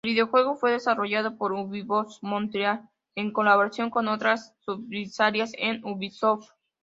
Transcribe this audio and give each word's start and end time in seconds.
El 0.03 0.13
videojuego 0.13 0.55
fue 0.55 0.71
desarrollado 0.71 1.37
por 1.37 1.51
Ubisoft 1.51 2.23
Montreal, 2.23 2.89
en 3.13 3.31
colaboración 3.31 3.91
con 3.91 4.07
otras 4.07 4.55
subsidiarias 4.61 5.51
de 5.51 5.79
Ubisoft. 5.83 6.49